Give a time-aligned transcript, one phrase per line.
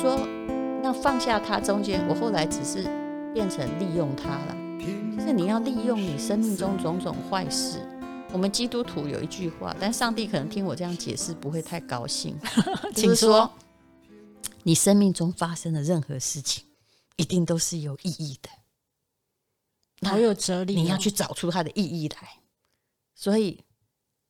[0.00, 0.18] 说，
[0.82, 2.82] 那放下它中间，我后来只是
[3.32, 4.56] 变成利用它了。
[5.16, 7.78] 就是你要利用你生命中种种坏事。
[8.32, 12.36] 我们基督徒有一句话，但上帝可能听我这样解释不会太高兴，
[12.94, 13.50] 请说。
[14.64, 16.64] 你生命中发生的任何事情，
[17.16, 20.76] 一定都是有意义的，好有哲理哦。
[20.76, 22.40] 你要去找出它的意义来。
[23.14, 23.62] 所以，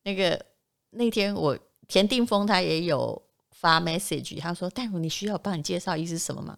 [0.03, 0.45] 那个
[0.91, 1.57] 那天我
[1.87, 3.19] 田定峰他也有
[3.65, 6.55] 发 message，他说：“大夫，你需要帮你介绍一是什么吗？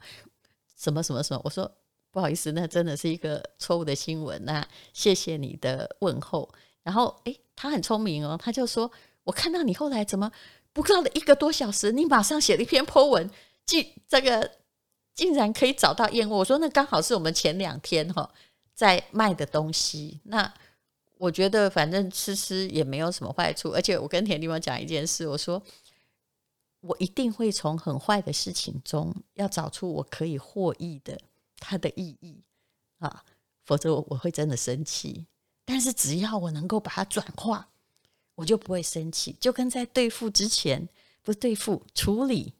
[0.78, 1.72] 什么什么什么？”我说
[2.12, 4.44] ：“不好意思，那真的是一个错误的新闻。
[4.44, 6.54] 那谢谢你的问候。”
[6.84, 8.92] 然后，诶，他很聪明哦，他就说
[9.24, 10.30] ：“我看到你后来怎么
[10.74, 13.30] 不到了一个多小时，你马上写了一篇 po 文。”
[13.66, 14.52] 竟这个
[15.14, 18.30] 竟然可以找到燕窝，我说那刚好是我们前两天哈
[18.74, 20.20] 在卖的东西。
[20.26, 20.54] 那
[21.18, 25.62] 我觉得反正吃吃也没有什么坏处，而且我跟田地方讲一件事，我说
[26.88, 31.20] 我一定会从很坏的事情中要找出我可以获益的
[31.59, 32.42] 它的意义
[33.00, 33.23] 啊，
[33.64, 35.25] 否则我我会真的生气。
[35.66, 37.67] 但是只要我能够把它转化，
[38.36, 39.36] 我就不会生气。
[39.39, 40.88] 就跟在对付之前，
[41.22, 42.53] 不是对付处理。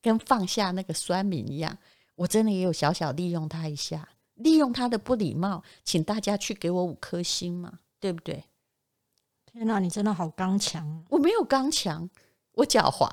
[0.00, 1.78] 跟放下那个酸民一样，
[2.14, 8.44] 我真的也有小小利用他一下，利用他的不礼貌，请大家去给我五颗星嘛，对不对？
[9.46, 11.02] 天哪，你真的好刚强！
[11.08, 12.10] 我没有刚强，
[12.54, 13.10] 我狡猾。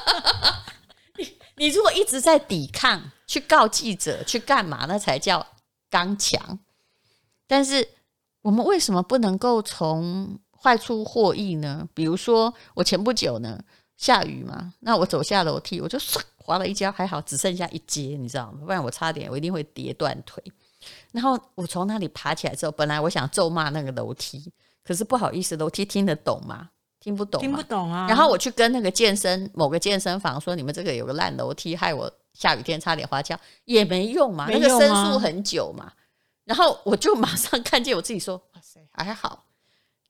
[1.16, 4.86] 你你如果一直在抵抗，去告记者，去干嘛？
[4.86, 5.46] 那才叫
[5.88, 6.58] 刚强。
[7.46, 7.88] 但是
[8.42, 11.88] 我们为什么不能够从坏处获益呢？
[11.94, 13.62] 比如说，我前不久呢。
[13.96, 18.58] 下雨嘛，那我走下楼梯，我就唰滑了一跤，还好只剩下一阶，你知道吗？
[18.64, 20.42] 不然我差点我一定会跌断腿。
[21.12, 26.70] 然后我从那里爬起来之后，本来我想咒骂那个楼梯，可是不好意思，楼梯听得懂吗？
[27.04, 28.06] 听不懂，听不懂啊。
[28.08, 35.92] 然后我去跟那个健身某个健身房说：“你们这个有个烂楼梯，害我下雨天差点滑跤，也没用嘛，那个申诉很久嘛。”
[36.46, 39.44] 然后我就马上看见我自己说：“哇塞，还好，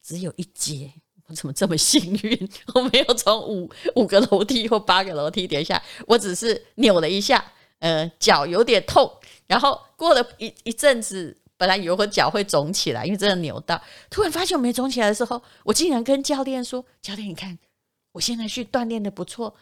[0.00, 0.92] 只有一阶。”
[1.26, 2.50] 我怎么这么幸运？
[2.74, 7.44] 我没有从五 五个楼梯或八个楼梯跌下，我只是扭了一下，
[7.80, 9.10] 呃，脚有点痛。
[9.48, 13.80] 然后过了一一阵子，本来以为我脚会肿起来，因为真的扭到。
[14.10, 17.58] 突然发现我没肿起来的时候，我竟然跟教练说：“教练，你看，
[18.12, 19.54] 我现在去锻炼的不错，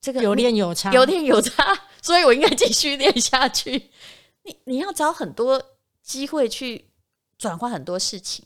[0.00, 3.90] 这个有练有差，有练有差，所以我应该继续练下去。
[4.44, 5.60] 你你要找很多
[6.04, 6.84] 机会去
[7.36, 8.44] 转换很多事情。”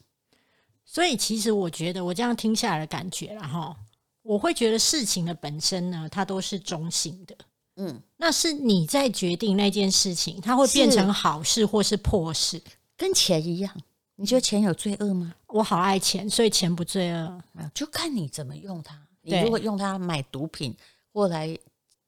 [0.87, 3.77] 所以，其实我觉得我这样听下来的感觉，然后
[4.23, 7.37] 我会觉得事情的本身呢，它都是中性的。
[7.77, 12.63] 嗯，那是你在决定那件事情，它会变成好事或是破事，
[12.97, 13.75] 跟钱一样。
[14.17, 15.35] 你觉得钱有罪恶吗？
[15.49, 17.43] 我好爱钱，所以钱不罪恶，
[17.75, 18.97] 就看你怎么用它。
[19.23, 20.77] 你如果用它买毒品，
[21.13, 21.59] 或来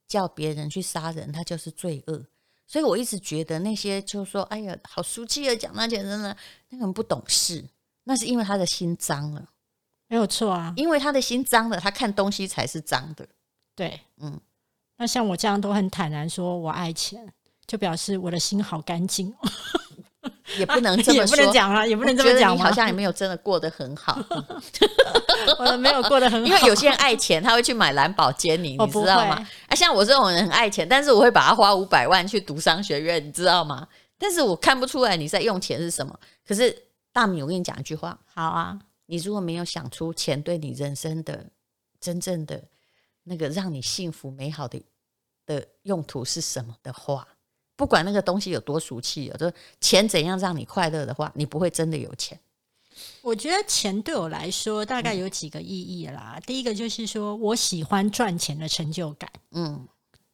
[0.06, 2.24] 叫别人去杀人，它就是罪恶。
[2.64, 6.36] 所以我一直觉得那些就是说：“哎呀，好俗气啊讲那些人呢，
[6.68, 7.64] 那个人不懂事。”
[8.04, 9.50] 那是因为他的心脏了，
[10.06, 10.72] 没有错啊。
[10.76, 13.26] 因为他的心脏了，他看东西才是脏的。
[13.74, 14.40] 对，嗯。
[14.96, 17.32] 那像我这样都很坦然说我爱钱，
[17.66, 19.34] 就表示我的心好干净。
[20.58, 22.54] 也不能这么说，也不能讲了，也不能这么讲。
[22.56, 24.18] 你好像也没有真的过得很好。
[25.58, 29.46] 我没有过得很好， 因为有些人爱钱，他会去买蓝宝坚尼，你知道吗？
[29.68, 33.86] 啊，像我这种人很爱钱，但是我会把它花五百万去读商学院，你知道吗？
[34.18, 36.82] 但是我看不出来你在用钱是什么，可是。
[37.12, 41.46] 大米，我跟你讲一句话，好啊，你如果没有想出钱对你人生的
[41.98, 42.62] 真正的
[43.22, 44.84] 那个让你幸福美好的
[45.46, 47.26] 的用途是什么的话，
[47.76, 52.38] 不管那个东西有多俗气，就钱怎样让你快乐的话，你不会真的有钱。
[53.20, 56.34] 我觉得钱对我来说大概有几个意义啦。
[56.36, 59.86] 嗯、第一个就是说我喜欢赚钱的成就感，嗯。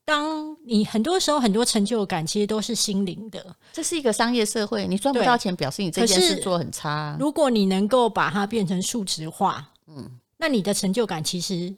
[0.05, 7.17] 当你很多时候很多成就感其实都是心灵的，这是一个商业社会，你赚不到钱表示你这件事做很差。
[7.21, 11.73] 如果你能够把它变成数值化，嗯，那你的成就感其实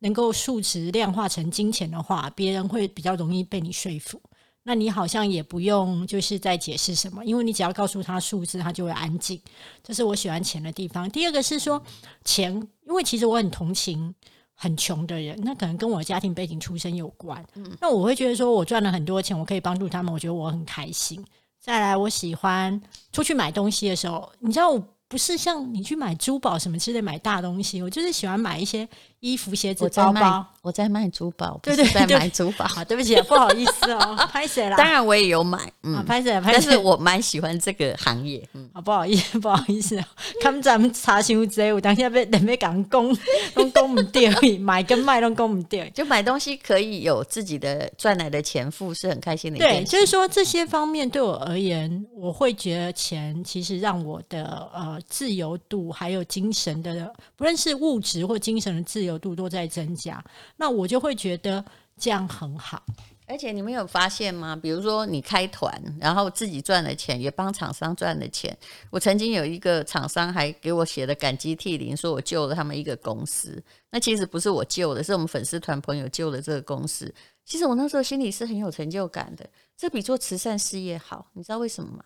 [0.00, 4.20] 能够数值量化成金钱的话，别人会比较容易被你说服。
[4.62, 9.40] 那你好像也不用就是在解释什么，因为你只要告诉他数字，他就会安静。
[9.82, 11.10] 这是我喜欢钱的地方。
[11.10, 11.82] 第二个是说
[12.24, 12.52] 钱，
[12.86, 14.14] 因为其实我很同情。
[14.62, 17.42] 很穷的人，那可能跟我家庭背景出身有关。
[17.54, 21.24] 嗯，那我会觉得说，我赚了很多钱，我可以帮助他们，我觉得我很开心。
[21.58, 22.78] 再来，我喜欢
[23.10, 24.78] 出去买东西的时候，你知道，我
[25.10, 30.46] 不是像你去买珠宝什么之类买大东西，我就是喜欢买一些衣服、鞋子、包包。
[30.62, 32.66] 我在卖珠宝，对对，在买珠宝。
[32.86, 34.76] 对不起，不好意思哦， 拍谁啦。
[34.76, 38.46] 当然我也有买，嗯，拍谢，但是我蛮喜欢这个行业。
[38.52, 39.98] 嗯，好，不好意思，不好意思，
[40.40, 43.12] 他们咱们查询这些，我当下被人被讲公
[43.54, 44.30] 都公不掉，
[44.60, 45.84] 买跟卖都公不掉。
[45.94, 49.58] 就买东西可以有自己的赚来的钱付，是很开心的。
[49.58, 60.22] 对，就是说这些方面对我而言，我会觉得钱其实让我的呃自由度还有精神的，不论是物质或精神的自由度都在增加。
[60.56, 61.64] 那我就会觉得
[61.98, 62.82] 这样很好，
[63.26, 64.56] 而且你们有发现吗？
[64.56, 68.56] 比如说你开团，然后自己赚了钱，也帮厂商赚了钱。
[68.90, 73.62] 我曾经有一个厂商还给我写了感激涕零，说我救了他们一个公司。
[73.90, 77.12] 那其实不是我救的，是我们粉丝团朋友救了这个公司。
[77.44, 81.26] 其实我那时候心里是很有成就感的，这比做慈善事业好。
[81.32, 82.04] 你知道为什么吗？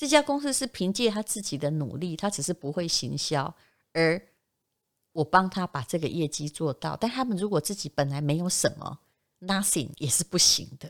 [0.00, 3.54] 这家公司是凭借他自己的努力，他只是不会行销，
[3.92, 4.20] 而。
[5.12, 8.96] 我帮他把这个业绩做到，但他们如果自己本来没有什么
[9.40, 10.88] ，nothing 也是不行的。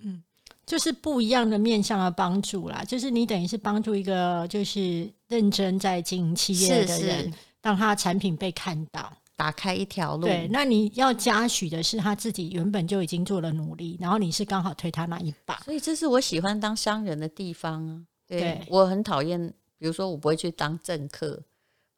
[0.00, 0.20] 嗯，
[0.66, 10.26] 就是不一样的面向的帮助啦，就是你等于是帮助一个就是认真在经营企业的人，让他产品被看到，打开一条路。
[10.26, 18.02] 对，那你要嘉许的是他自己原本就已经做了努力，然后你是刚好推他那一把，所以这是我喜欢当商人的地方啊。
[18.26, 21.42] 对，我很讨厌，比如说我不会去当政客。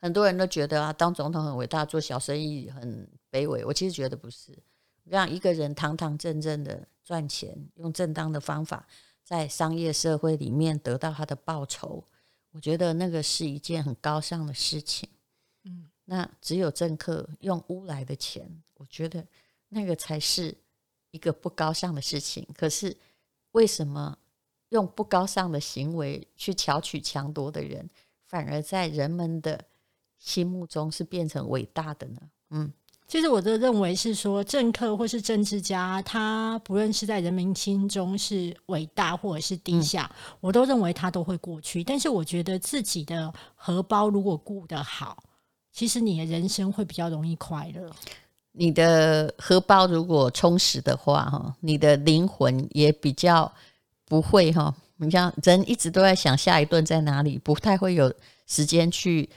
[0.01, 3.65] 很多人都觉得啊，当总统很伟大，做小生意很卑微。
[3.65, 4.57] 我其实觉得不是，
[5.05, 8.87] 让一个人堂堂正正的赚钱，用正当的方法
[9.25, 12.05] 在商业社会里面得到他的报酬，
[12.53, 15.09] 我觉得那个是一件很高尚的事情。
[15.65, 19.27] 嗯，那只有政客用污来的钱，我觉得
[19.69, 20.57] 那个才是
[21.11, 22.47] 一个不高尚的事情。
[22.57, 22.97] 可是
[23.51, 24.17] 为什么
[24.71, 27.89] 用不高尚的行为去巧取强夺的人，
[28.27, 29.61] 反而在人们的
[30.19, 32.21] 心目中是变成伟大的呢？
[32.51, 32.73] 嗯，
[33.07, 41.83] 其实我的认为是说，政客或是政治家，他不论是在人民心中是伟大或者是低下，嗯，我都认为他都会过去。
[41.83, 45.23] 但是我觉得自己的荷包如果顾得好，
[45.73, 47.91] 其实你的人生会比较容易快乐。
[48.53, 53.51] 你的荷包如果充实的话，哈，你的灵魂也比较
[54.09, 54.75] 不会哈。
[54.97, 58.13] 你像人一直都在想下一顿在哪里，不太会有
[58.47, 59.29] 时间去。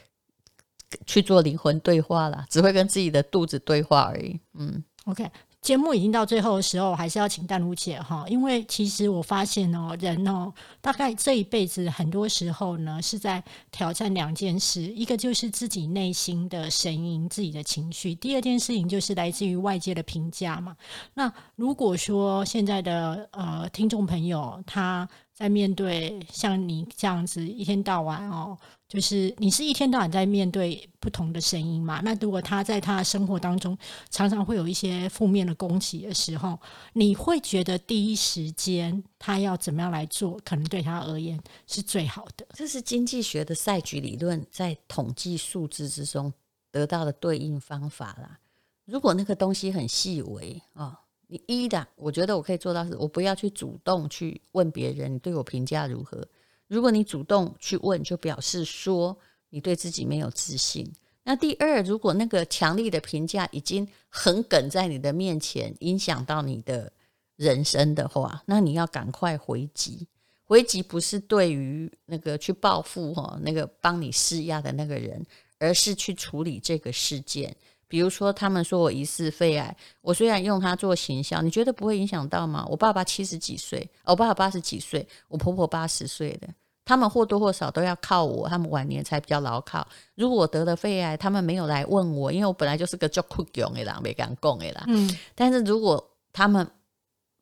[1.06, 4.38] 去做灵魂对话啦，只会跟自己的肚子对话而已。
[4.52, 5.26] 嗯，OK，
[5.62, 20.76] 节目已经到最后的时候，还是要请淡如姐哈，因为其实我发现哦，人哦，大概这一辈子很多时候呢是在挑战两件事，一个就是自己内心的声音、自己的情绪，第二件事情就是来自于外界的评价嘛。
[21.14, 28.58] 那如果说现在的呃听众朋友他在面对像你这样子一天到晚哦。
[28.92, 32.02] 就是你是一天到晚在面对不同的声音嘛？
[32.04, 33.74] 那如果他在他的生活当中
[34.10, 36.60] 常常会有一些负面的攻击的时候，
[36.92, 42.46] 你会觉得第一时间他要怎么样来做，可能对他而言是最好的。
[42.52, 46.30] 这是经济学的赛局理论在统计数字之中
[46.70, 48.40] 得到的对应方法啦。
[48.84, 56.28] 如果那个东西很细微啊、你一的，我觉得我可以做到是，我不要去主动去问别人，你对我评价如何。
[56.72, 59.14] 如果你主动去问，就表示说
[59.50, 60.90] 你对自己没有自信。
[61.22, 66.90] 那第二，如果那个强力的评价已经横梗在你的面前，影响到你的
[67.36, 70.08] 人生的话，那你要赶快回击。
[70.44, 75.22] 回击不是对于那个去报复哈，那个帮你施压的那个人，
[75.58, 77.54] 而是去处理这个事件。
[77.86, 82.66] 比如说，他们说我疑似肺癌，我虽然用它做形象，你觉得不会影响到吗？
[82.70, 86.48] 我爸爸七十几岁，我爸爸八十几岁，我婆婆八十岁的。
[86.84, 89.86] 他们或多或少都要靠我，他们晚年才比较牢靠。
[90.14, 94.84] 如果我得了肺癌，他们没有来问我，因为我本来就是个叫酷勇的人，没敢讲的啦。
[94.88, 96.68] 嗯，但是如果他们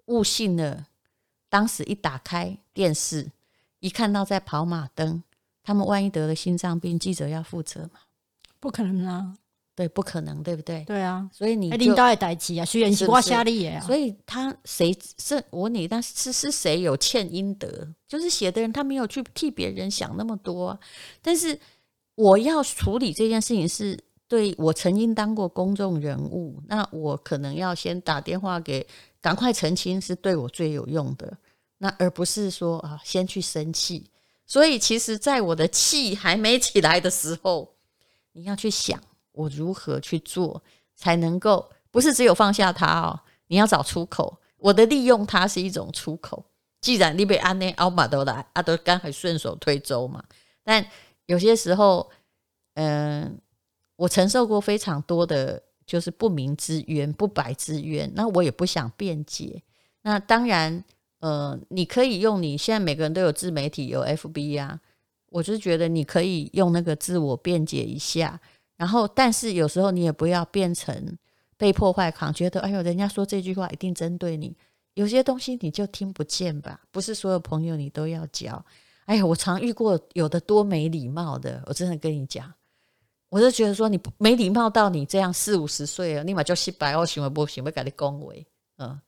[0.06, 0.86] 误信了，
[1.48, 3.30] 当时一打开电视，
[3.78, 5.22] 一看到在跑马灯，
[5.62, 8.00] 他们万一得了心脏病，记者要负责吗？
[8.58, 9.36] 不可能啊。
[9.80, 10.84] 对，不可能，对不对？
[10.84, 13.06] 对啊，所以你领导也代志啊，虽然是。
[13.80, 17.88] 所以他谁是我你，但是是谁有欠阴德？
[18.06, 20.78] 就是写的人，他没有去替别人想那么多啊。
[21.22, 21.58] 但是
[22.14, 28.86] 我要处理这件事情，是对我曾经当过公众人物，那我可能要先打电话给，
[29.22, 31.38] 赶快澄清，是对我最有用的。
[31.78, 34.04] 那而不是说啊，先去生气。
[34.44, 37.72] 所以其实，在我的气还没起来的时候，
[38.32, 39.00] 你要去想。
[39.40, 40.62] 我如何去做
[40.94, 43.20] 才能够不是只有放下它哦？
[43.48, 44.38] 你要找出口。
[44.58, 46.44] 我的利用它是一种出口。
[46.80, 50.22] 既然你被安内奥马都来，阿都刚好顺手推舟嘛。
[50.62, 50.84] 但
[51.26, 52.10] 有些时候，
[52.74, 53.38] 嗯、
[53.96, 58.10] 我承受过非常多的，就是不明之冤、不白之冤。
[58.14, 59.62] 那我也不想辩解。
[60.02, 60.82] 那当然，
[61.20, 64.80] 呃，你可以用你现在每个人都有自媒体，有 FB 啊，
[65.30, 68.40] 我就觉得你可以用那个自我辩解一下。
[68.80, 71.18] 然后，但是有时候你也不要变成
[71.58, 74.56] 被破坏狂，觉得哎呦，人家说这句话一定针对你。
[74.94, 78.64] 有些东西你就听不见吧，不是所有朋友你都要交。
[79.04, 82.50] 哎呀，我常遇过有的多没礼貌的，我真的跟你讲，
[83.28, 88.46] 我就觉得说你没礼貌到你这样四五十岁了，立马就洗白我行为不行，会给你恭维，
[88.78, 88.98] 嗯，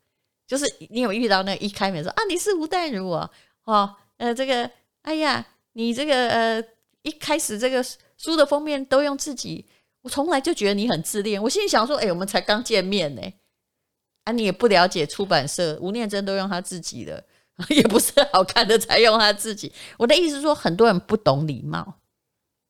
[0.46, 3.30] 就是你有遇到那一开门说啊，你是吴淡如啊，
[3.64, 6.62] 哦，呃，这个，哎呀，你这个呃，
[7.02, 7.84] 一开始这个。
[8.18, 9.66] 书的封面都用自己，
[10.02, 11.42] 我从来就觉得你很自恋。
[11.42, 13.22] 我心里想说，哎、我们才刚见面呢，
[14.22, 17.24] 啊，你也不了解出版社，吴念真都用他自己的，
[17.70, 19.72] 也不是好看的才用他自己。
[19.98, 21.94] 我的意思是说，很多人不懂礼貌，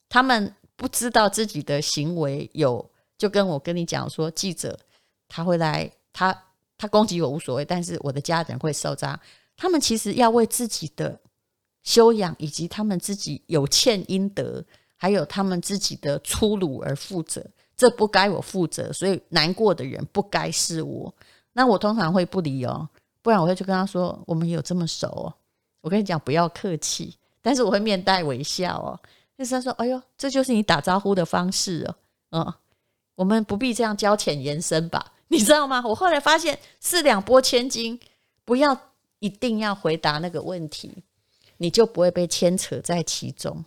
[0.08, 4.78] 他们不知道自己的行为有，就跟我跟你讲说，记者
[5.28, 6.44] 他会来，他
[6.78, 9.20] 他攻击我无所谓，但是我的家人会受伤，
[9.54, 11.20] 他们其实要为自己的
[11.82, 14.64] 修养以及他们自己有欠应得。
[14.96, 17.44] 还有他们自己的粗鲁而负责，
[17.76, 21.12] 这不该我负责，所以难过的人不该是我。
[21.54, 22.88] 那我通常会不理哦，
[23.20, 25.34] 不然我会去跟他说：“我们有这么熟哦？”
[25.82, 28.94] 我跟你讲，不要客气，但是我会面带微笑哦。
[29.36, 31.96] 就是他说：“哎呦，这就是你打招呼的方式哦。”
[32.30, 32.54] 嗯，
[33.16, 35.14] 我们不必这样交浅言深吧？
[35.26, 35.82] 你知道吗？
[35.84, 37.98] 我后来发现四两拨千斤，
[38.44, 38.80] 不要
[39.18, 41.02] 一定要回答那个问题，
[41.62, 43.64] 你就不会被牵扯在其中。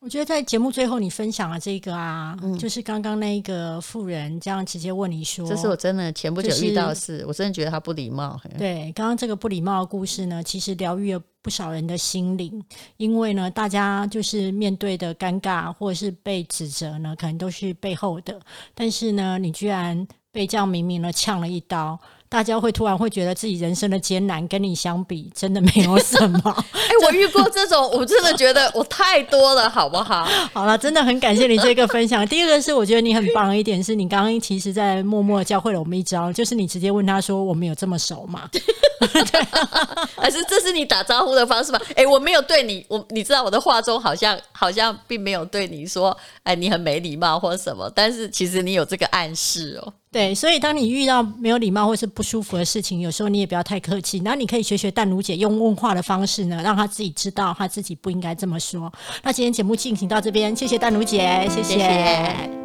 [0.00, 12.62] 我觉得在节目最后，你分享了这个啊，嗯、就是刚刚那个富人这样直接问你说：“这是我真的前不久遇到的事，就是、我真的觉得他不礼貌。”对，刚刚这个不礼貌的故事呢，其实疗愈了不少人的心灵，
[12.98, 18.38] 因为呢，大家就是面对的尴尬或者是被指责呢，可能都是背后的，
[18.74, 21.98] 但是呢，你居然被这样明明的呛了一刀。
[22.34, 26.40] 大家会突然会觉得自己人生的艰难跟你相比，真的没有什么。
[26.74, 30.24] 哎、欸，我遇过这种，我真的觉得我太多了，好不好？
[30.52, 32.26] 好了，真的很感谢你这个分享。
[32.26, 41.78] 第二个是，我觉得你很棒的一点是你刚刚其实在默默教会了我们一招，就是你直接问他说：“我们有这么熟吗？”对、啊，还是这是你打招呼的方式吗？
[41.90, 49.92] 哎、欸，我没有对你，我你知道我的话中好像好像并没有对你说，哎，你很没礼貌或者什么，但是其实你有这个暗示哦。
[50.10, 54.18] 对，所以当你遇到没有礼貌或是不舒服的事情，有时候你也不要太客气。
[54.24, 58.92] 然后你可以学学淡如姐用问话的方式呢，让她自己知道她自己不应该这么说。
[59.22, 61.74] 那今天节目进行到这边，谢谢淡如姐，谢谢。
[61.74, 62.63] 谢谢。